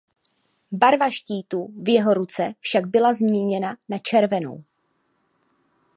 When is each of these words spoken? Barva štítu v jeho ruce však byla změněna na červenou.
Barva 0.71 1.09
štítu 1.17 1.69
v 1.77 1.89
jeho 1.89 2.13
ruce 2.13 2.53
však 2.59 2.85
byla 2.87 3.13
změněna 3.13 3.77
na 3.89 3.99
červenou. 3.99 4.63